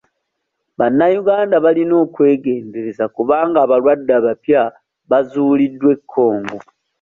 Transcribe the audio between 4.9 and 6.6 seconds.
bazuuliddwa e Congo